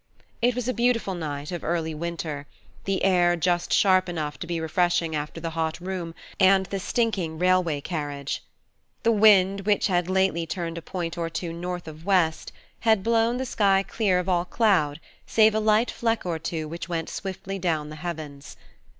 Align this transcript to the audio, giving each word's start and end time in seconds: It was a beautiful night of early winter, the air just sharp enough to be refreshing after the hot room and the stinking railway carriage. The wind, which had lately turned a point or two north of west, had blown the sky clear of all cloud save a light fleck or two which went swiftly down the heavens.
It 0.41 0.55
was 0.55 0.67
a 0.67 0.73
beautiful 0.73 1.13
night 1.13 1.51
of 1.51 1.63
early 1.63 1.93
winter, 1.93 2.47
the 2.85 3.03
air 3.03 3.35
just 3.35 3.71
sharp 3.71 4.09
enough 4.09 4.39
to 4.39 4.47
be 4.47 4.59
refreshing 4.59 5.15
after 5.15 5.39
the 5.39 5.51
hot 5.51 5.79
room 5.79 6.15
and 6.39 6.65
the 6.65 6.79
stinking 6.79 7.37
railway 7.37 7.81
carriage. 7.81 8.43
The 9.03 9.11
wind, 9.11 9.61
which 9.67 9.85
had 9.85 10.09
lately 10.09 10.47
turned 10.47 10.79
a 10.79 10.81
point 10.81 11.19
or 11.19 11.29
two 11.29 11.53
north 11.53 11.87
of 11.87 12.03
west, 12.03 12.51
had 12.79 13.03
blown 13.03 13.37
the 13.37 13.45
sky 13.45 13.83
clear 13.87 14.17
of 14.17 14.27
all 14.27 14.43
cloud 14.45 14.99
save 15.27 15.53
a 15.53 15.59
light 15.59 15.91
fleck 15.91 16.25
or 16.25 16.39
two 16.39 16.67
which 16.67 16.89
went 16.89 17.07
swiftly 17.07 17.59
down 17.59 17.89
the 17.89 17.97
heavens. 17.97 18.57